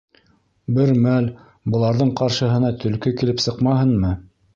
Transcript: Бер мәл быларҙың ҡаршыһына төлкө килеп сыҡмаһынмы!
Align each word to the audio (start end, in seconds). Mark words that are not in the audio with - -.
Бер 0.77 0.93
мәл 1.01 1.27
быларҙың 1.75 2.13
ҡаршыһына 2.21 2.73
төлкө 2.85 3.13
килеп 3.21 3.45
сыҡмаһынмы! 3.45 4.11